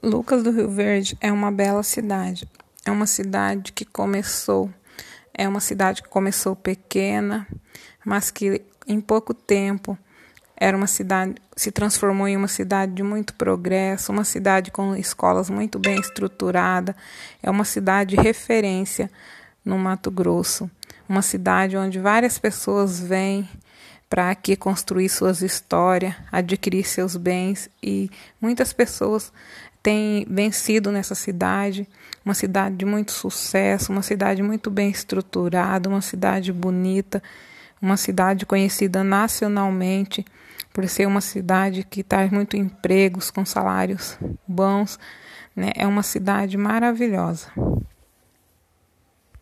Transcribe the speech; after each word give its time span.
Lucas 0.00 0.42
do 0.42 0.50
Rio 0.50 0.70
Verde 0.70 1.16
é 1.20 1.32
uma 1.32 1.50
bela 1.50 1.82
cidade. 1.82 2.48
É 2.84 2.90
uma 2.90 3.06
cidade 3.06 3.72
que 3.72 3.84
começou, 3.84 4.70
é 5.34 5.48
uma 5.48 5.60
cidade 5.60 6.02
que 6.02 6.08
começou 6.08 6.56
pequena, 6.56 7.46
mas 8.04 8.30
que 8.30 8.62
em 8.86 9.00
pouco 9.00 9.34
tempo 9.34 9.96
era 10.56 10.76
uma 10.76 10.86
cidade, 10.86 11.34
se 11.56 11.70
transformou 11.70 12.26
em 12.26 12.36
uma 12.36 12.48
cidade 12.48 12.92
de 12.92 13.02
muito 13.02 13.34
progresso, 13.34 14.12
uma 14.12 14.24
cidade 14.24 14.70
com 14.70 14.94
escolas 14.96 15.50
muito 15.50 15.78
bem 15.78 15.98
estruturada, 15.98 16.96
é 17.42 17.50
uma 17.50 17.64
cidade 17.64 18.16
de 18.16 18.22
referência 18.22 19.10
no 19.64 19.78
Mato 19.78 20.10
Grosso, 20.10 20.70
uma 21.08 21.22
cidade 21.22 21.76
onde 21.76 21.98
várias 21.98 22.38
pessoas 22.38 23.00
vêm 23.00 23.48
para 24.12 24.28
aqui 24.28 24.56
construir 24.56 25.08
suas 25.08 25.40
histórias, 25.40 26.14
adquirir 26.30 26.84
seus 26.84 27.16
bens 27.16 27.70
e 27.82 28.10
muitas 28.38 28.70
pessoas 28.70 29.32
têm 29.82 30.26
vencido 30.28 30.92
nessa 30.92 31.14
cidade, 31.14 31.88
uma 32.22 32.34
cidade 32.34 32.76
de 32.76 32.84
muito 32.84 33.10
sucesso, 33.10 33.90
uma 33.90 34.02
cidade 34.02 34.42
muito 34.42 34.70
bem 34.70 34.90
estruturada, 34.90 35.88
uma 35.88 36.02
cidade 36.02 36.52
bonita, 36.52 37.22
uma 37.80 37.96
cidade 37.96 38.44
conhecida 38.44 39.02
nacionalmente 39.02 40.26
por 40.74 40.86
ser 40.86 41.06
uma 41.06 41.22
cidade 41.22 41.82
que 41.82 42.02
traz 42.02 42.30
muito 42.30 42.54
empregos 42.54 43.30
com 43.30 43.46
salários 43.46 44.18
bons, 44.46 44.98
né? 45.56 45.72
É 45.74 45.86
uma 45.86 46.02
cidade 46.02 46.58
maravilhosa. 46.58 47.48